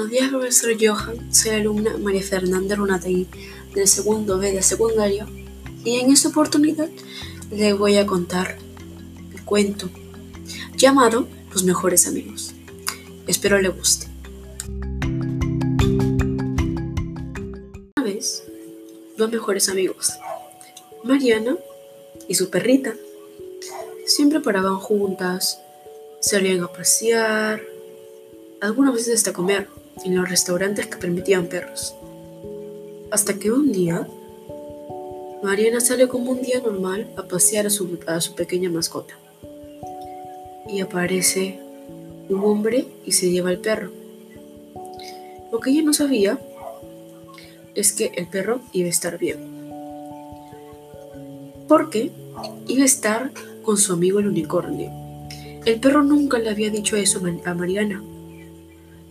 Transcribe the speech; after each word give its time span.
Buenos 0.00 0.18
días, 0.18 0.30
profesor 0.30 0.76
Johan. 0.80 1.34
Soy 1.34 1.50
alumna 1.50 1.94
María 1.98 2.22
Fernanda 2.22 2.74
Runategui 2.74 3.28
del 3.74 3.86
segundo 3.86 4.38
B 4.38 4.50
de 4.50 4.62
secundaria 4.62 5.26
y 5.84 6.00
en 6.00 6.10
esta 6.10 6.30
oportunidad 6.30 6.88
le 7.50 7.74
voy 7.74 7.98
a 7.98 8.06
contar 8.06 8.56
el 9.34 9.44
cuento 9.44 9.90
llamado 10.74 11.28
Los 11.52 11.64
mejores 11.64 12.08
amigos. 12.08 12.54
Espero 13.26 13.60
le 13.60 13.68
guste. 13.68 14.06
Una 17.94 18.02
vez, 18.02 18.44
dos 19.18 19.30
mejores 19.30 19.68
amigos, 19.68 20.14
Mariana 21.04 21.58
y 22.26 22.36
su 22.36 22.48
perrita, 22.48 22.94
siempre 24.06 24.40
paraban 24.40 24.78
juntas, 24.78 25.60
salían 26.22 26.64
a 26.64 26.68
pasear, 26.68 27.60
algunas 28.62 28.94
veces 28.94 29.16
hasta 29.16 29.34
comer 29.34 29.68
en 30.04 30.16
los 30.16 30.28
restaurantes 30.28 30.86
que 30.86 30.96
permitían 30.96 31.46
perros. 31.46 31.94
Hasta 33.10 33.34
que 33.34 33.50
un 33.50 33.72
día, 33.72 34.06
Mariana 35.42 35.80
sale 35.80 36.08
como 36.08 36.30
un 36.30 36.42
día 36.42 36.60
normal 36.60 37.10
a 37.16 37.22
pasear 37.22 37.66
a 37.66 37.70
su, 37.70 37.98
a 38.06 38.20
su 38.20 38.34
pequeña 38.34 38.70
mascota. 38.70 39.14
Y 40.68 40.80
aparece 40.80 41.58
un 42.28 42.44
hombre 42.44 42.86
y 43.04 43.12
se 43.12 43.30
lleva 43.30 43.50
el 43.50 43.58
perro. 43.58 43.90
Lo 45.50 45.58
que 45.58 45.70
ella 45.70 45.82
no 45.82 45.92
sabía 45.92 46.38
es 47.74 47.92
que 47.92 48.12
el 48.16 48.28
perro 48.28 48.60
iba 48.72 48.86
a 48.86 48.90
estar 48.90 49.18
bien. 49.18 49.38
Porque 51.66 52.10
iba 52.68 52.82
a 52.82 52.86
estar 52.86 53.32
con 53.62 53.76
su 53.76 53.92
amigo 53.92 54.20
el 54.20 54.28
unicornio. 54.28 54.90
El 55.64 55.80
perro 55.80 56.02
nunca 56.02 56.38
le 56.38 56.50
había 56.50 56.70
dicho 56.70 56.96
eso 56.96 57.20
a 57.44 57.54
Mariana. 57.54 58.02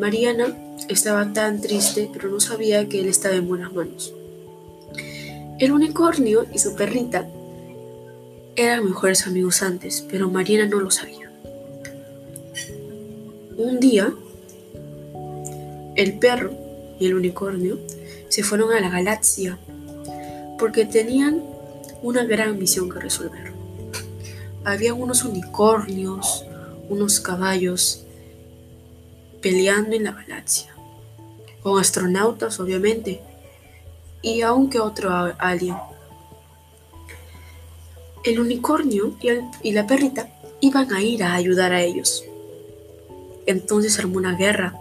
Mariana 0.00 0.56
estaba 0.88 1.30
tan 1.34 1.60
triste, 1.60 2.08
pero 2.10 2.30
no 2.30 2.40
sabía 2.40 2.88
que 2.88 3.00
él 3.00 3.06
estaba 3.06 3.34
en 3.34 3.46
buenas 3.46 3.70
manos. 3.74 4.14
El 5.58 5.72
unicornio 5.72 6.46
y 6.54 6.58
su 6.58 6.74
perrita 6.74 7.28
eran 8.56 8.86
mejores 8.86 9.26
amigos 9.26 9.60
antes, 9.60 10.02
pero 10.10 10.30
Mariana 10.30 10.64
no 10.64 10.80
lo 10.80 10.90
sabía. 10.90 11.30
Un 13.58 13.78
día, 13.78 14.10
el 15.96 16.18
perro 16.18 16.50
y 16.98 17.04
el 17.04 17.14
unicornio 17.14 17.78
se 18.30 18.42
fueron 18.42 18.72
a 18.72 18.80
la 18.80 18.88
galaxia 18.88 19.58
porque 20.58 20.86
tenían 20.86 21.42
una 22.02 22.24
gran 22.24 22.58
misión 22.58 22.88
que 22.88 23.00
resolver. 23.00 23.52
Había 24.64 24.94
unos 24.94 25.24
unicornios, 25.24 26.46
unos 26.88 27.20
caballos 27.20 28.06
peleando 29.40 29.96
en 29.96 30.04
la 30.04 30.12
galaxia, 30.12 30.74
con 31.62 31.80
astronautas 31.80 32.60
obviamente, 32.60 33.20
y 34.22 34.42
aunque 34.42 34.80
otro 34.80 35.10
alien. 35.38 35.76
El 38.22 38.38
unicornio 38.38 39.16
y, 39.62 39.72
la 39.72 39.86
perrita 39.86 40.28
iban 40.60 40.92
a 40.92 41.02
ir 41.02 41.24
a 41.24 41.34
ayudar 41.34 41.72
a 41.72 41.82
ellos. 41.82 42.24
Entonces 43.46 43.98
armó 43.98 44.18
una 44.18 44.36
guerra. 44.36 44.74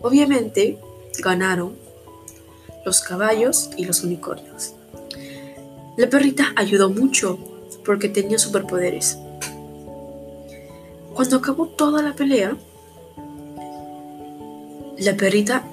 Obviamente 0.00 0.78
ganaron 1.18 1.76
los 2.86 3.02
caballos 3.02 3.70
y 3.76 3.84
los 3.84 4.02
unicornios. 4.02 4.74
La 5.98 6.08
perrita 6.08 6.52
ayudó 6.56 6.88
mucho 6.88 7.38
porque 7.84 8.08
tenía 8.08 8.38
superpoderes. 8.38 9.18
Cuando 11.12 11.36
acabó 11.36 11.68
toda 11.68 12.02
la 12.02 12.14
pelea, 12.14 12.56
la 14.98 15.16
perrita 15.16 15.64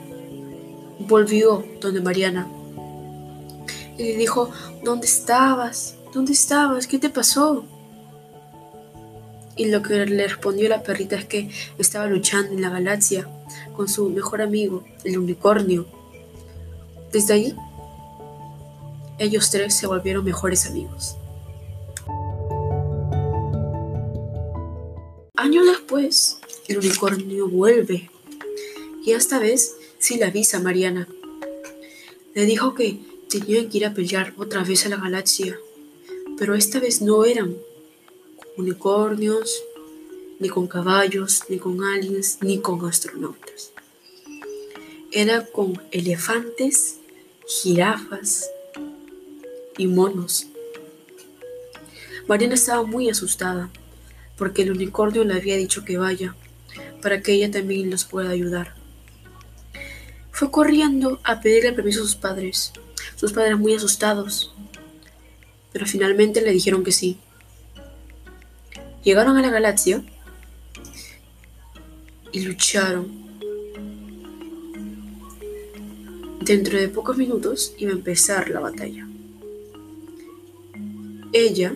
volvió 0.99 1.63
donde 1.79 2.01
Mariana 2.01 2.47
y 3.97 4.03
le 4.03 4.17
dijo, 4.17 4.49
¿dónde 4.83 5.05
estabas? 5.05 5.95
¿Dónde 6.13 6.33
estabas? 6.33 6.87
¿Qué 6.87 6.97
te 6.97 7.09
pasó? 7.09 7.65
Y 9.55 9.65
lo 9.65 9.81
que 9.81 10.05
le 10.05 10.27
respondió 10.27 10.69
la 10.69 10.81
perrita 10.81 11.15
es 11.15 11.25
que 11.25 11.49
estaba 11.77 12.07
luchando 12.07 12.53
en 12.53 12.61
la 12.61 12.69
galaxia 12.69 13.27
con 13.75 13.87
su 13.87 14.09
mejor 14.09 14.41
amigo, 14.41 14.83
el 15.03 15.17
unicornio. 15.17 15.85
Desde 17.11 17.33
ahí, 17.33 17.55
ellos 19.19 19.51
tres 19.51 19.75
se 19.75 19.87
volvieron 19.87 20.23
mejores 20.23 20.65
amigos. 20.65 21.17
Años 25.35 25.65
después, 25.65 26.39
el 26.67 26.77
unicornio 26.79 27.47
vuelve 27.49 28.09
y 29.03 29.11
esta 29.11 29.39
vez 29.39 29.75
sí 29.97 30.17
le 30.17 30.25
avisa 30.25 30.57
a 30.57 30.61
Mariana. 30.61 31.07
Le 32.33 32.45
dijo 32.45 32.75
que 32.75 32.99
tenían 33.29 33.69
que 33.69 33.77
ir 33.79 33.85
a 33.85 33.93
pelear 33.93 34.33
otra 34.37 34.63
vez 34.63 34.85
a 34.85 34.89
la 34.89 34.97
galaxia, 34.97 35.57
pero 36.37 36.55
esta 36.55 36.79
vez 36.79 37.01
no 37.01 37.25
eran 37.25 37.55
unicornios, 38.57 39.63
ni 40.39 40.49
con 40.49 40.67
caballos, 40.67 41.43
ni 41.49 41.59
con 41.59 41.83
aliens, 41.83 42.39
ni 42.41 42.59
con 42.59 42.85
astronautas. 42.85 43.71
Era 45.11 45.45
con 45.45 45.81
elefantes, 45.91 46.97
jirafas 47.47 48.49
y 49.77 49.87
monos. 49.87 50.47
Mariana 52.27 52.55
estaba 52.55 52.83
muy 52.83 53.09
asustada 53.09 53.69
porque 54.37 54.61
el 54.63 54.71
unicornio 54.71 55.23
le 55.23 55.33
había 55.33 55.57
dicho 55.57 55.85
que 55.85 55.97
vaya 55.97 56.35
para 57.01 57.21
que 57.21 57.33
ella 57.33 57.51
también 57.51 57.89
los 57.89 58.05
pueda 58.05 58.29
ayudar. 58.29 58.80
Fue 60.31 60.49
corriendo 60.49 61.19
a 61.23 61.41
pedirle 61.41 61.73
permiso 61.73 62.01
a 62.01 62.03
sus 62.03 62.15
padres, 62.15 62.73
sus 63.15 63.33
padres 63.33 63.57
muy 63.57 63.73
asustados, 63.73 64.53
pero 65.71 65.85
finalmente 65.85 66.41
le 66.41 66.51
dijeron 66.51 66.83
que 66.83 66.91
sí. 66.91 67.17
Llegaron 69.03 69.37
a 69.37 69.41
la 69.41 69.49
galaxia 69.49 70.03
y 72.31 72.41
lucharon. 72.41 73.21
Dentro 76.41 76.79
de 76.79 76.87
pocos 76.87 77.17
minutos 77.17 77.73
iba 77.77 77.91
a 77.91 77.95
empezar 77.95 78.49
la 78.49 78.59
batalla. 78.59 79.07
Ella, 81.33 81.75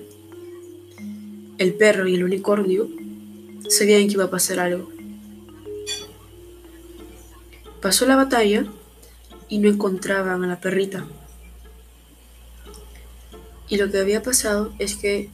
el 1.58 1.74
perro 1.76 2.08
y 2.08 2.16
el 2.16 2.24
unicornio 2.24 2.90
sabían 3.70 4.08
que 4.08 4.14
iba 4.14 4.26
a 4.26 4.30
pasar 4.30 4.60
algo. 4.60 4.95
Pasó 7.86 8.08
la 8.08 8.16
batalla 8.16 8.66
y 9.48 9.60
no 9.60 9.70
encontraban 9.70 10.44
a 10.44 10.48
la 10.48 10.60
perrita. 10.60 11.06
Y 13.70 13.78
lo 13.78 13.92
que 13.92 14.00
había 14.00 14.24
pasado 14.24 14.74
es 14.80 14.96
que 14.96 15.30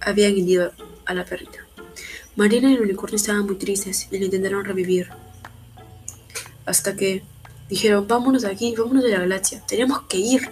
habían 0.00 0.30
herido 0.30 0.70
a 1.06 1.12
la 1.12 1.24
perrita. 1.24 1.66
Marina 2.36 2.70
y 2.70 2.74
el 2.74 2.82
unicornio 2.82 3.16
estaban 3.16 3.46
muy 3.46 3.56
tristes 3.56 4.06
y 4.12 4.18
le 4.20 4.26
intentaron 4.26 4.64
revivir. 4.64 5.08
Hasta 6.66 6.94
que 6.94 7.24
dijeron, 7.68 8.06
vámonos 8.06 8.42
de 8.42 8.52
aquí, 8.52 8.72
vámonos 8.78 9.02
de 9.02 9.10
la 9.10 9.18
galaxia. 9.18 9.60
Tenemos 9.66 10.02
que 10.02 10.18
ir 10.18 10.48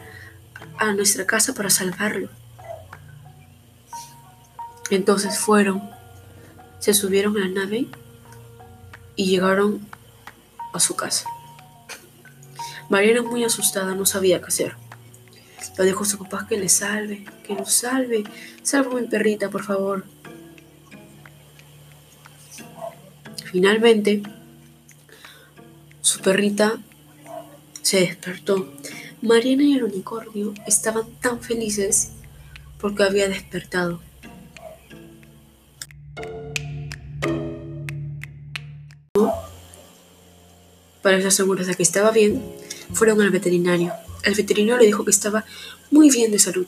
a 0.79 0.95
nuestra 0.95 1.27
casa 1.27 1.55
para 1.55 1.71
salvarlo. 1.71 2.29
Entonces 4.91 5.39
fueron, 5.39 5.81
se 6.81 6.93
subieron 6.93 7.37
a 7.37 7.47
la 7.47 7.67
nave 7.67 7.87
y 9.15 9.27
llegaron 9.27 9.95
a 10.75 10.81
su 10.81 10.97
casa. 10.97 11.27
Mariana, 12.91 13.23
muy 13.23 13.45
asustada, 13.45 13.95
no 13.95 14.05
sabía 14.05 14.41
qué 14.41 14.47
hacer. 14.47 14.77
Le 15.79 15.85
dijo 15.85 16.05
a 16.05 16.07
su 16.07 16.19
papá 16.19 16.47
que 16.49 16.59
le 16.59 16.69
salve, 16.69 17.25
que 17.47 17.55
lo 17.55 17.65
salve. 17.65 18.25
Salve 18.63 19.01
mi 19.01 19.09
perrita, 19.09 19.49
por 19.51 19.65
favor. 19.65 20.05
Finalmente, 23.51 24.23
su 26.01 26.21
perrita 26.21 26.79
se 27.83 28.01
despertó. 28.01 28.73
Mariana 29.23 29.63
y 29.63 29.75
el 29.75 29.85
unicornio 29.85 30.53
estaban 30.67 31.07
tan 31.21 31.41
felices 31.41 32.11
porque 32.79 33.05
había 33.05 33.29
despertado. 33.29 34.01
Para 41.05 41.19
estar 41.19 41.33
seguros 41.33 41.67
de 41.67 41.75
que 41.75 41.83
estaba 41.83 42.11
bien, 42.13 42.43
fueron 42.95 43.21
al 43.21 43.29
veterinario. 43.29 43.93
El 44.23 44.35
veterinario 44.35 44.79
le 44.79 44.87
dijo 44.87 45.05
que 45.05 45.11
estaba 45.11 45.45
muy 45.91 46.09
bien 46.09 46.33
de 46.33 46.39
salud 46.39 46.67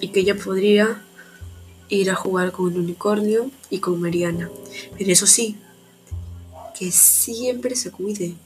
y 0.00 0.08
que 0.08 0.20
ella 0.20 0.34
podría 0.34 1.02
ir 1.90 2.10
a 2.10 2.14
jugar 2.14 2.50
con 2.50 2.64
un 2.68 2.78
unicornio 2.78 3.50
y 3.68 3.80
con 3.80 4.00
Mariana. 4.00 4.50
Pero 4.96 5.12
eso 5.12 5.26
sí, 5.26 5.58
que 6.78 6.90
siempre 6.90 7.76
se 7.76 7.90
cuide, 7.90 8.36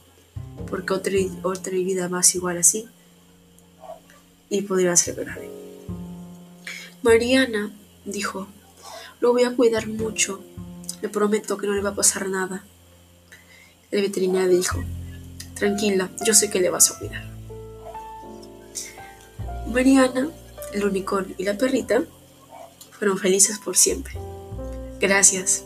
porque 0.68 0.92
otra, 0.92 1.14
otra 1.44 1.72
vida 1.72 2.08
más 2.08 2.34
igual 2.34 2.58
así 2.58 2.88
y 4.50 4.62
podría 4.62 4.96
ser 4.96 5.14
grave. 5.14 5.48
Mariana 7.02 7.72
dijo, 8.04 8.48
lo 9.20 9.30
voy 9.30 9.44
a 9.44 9.54
cuidar 9.54 9.86
mucho, 9.86 10.42
le 11.00 11.08
prometo 11.08 11.58
que 11.58 11.68
no 11.68 11.74
le 11.74 11.80
va 11.80 11.90
a 11.90 11.94
pasar 11.94 12.28
nada. 12.28 12.64
El 13.92 14.02
veterinario 14.02 14.56
dijo, 14.56 14.82
tranquila, 15.62 16.10
yo 16.26 16.34
sé 16.34 16.50
que 16.50 16.58
le 16.58 16.70
vas 16.70 16.90
a 16.90 16.98
cuidar. 16.98 17.22
Mariana, 19.68 20.28
el 20.72 20.84
unicornio 20.84 21.36
y 21.38 21.44
la 21.44 21.56
perrita 21.56 22.02
fueron 22.90 23.16
felices 23.16 23.60
por 23.60 23.76
siempre. 23.76 24.14
Gracias. 24.98 25.62